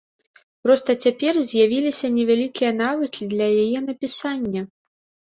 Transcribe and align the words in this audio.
Проста 0.67 0.93
цяпер 1.07 1.33
з'явіліся 1.49 2.05
невялікія 2.15 2.71
навыкі 2.79 3.29
для 3.35 3.47
яе 3.65 3.79
напісання. 3.91 4.61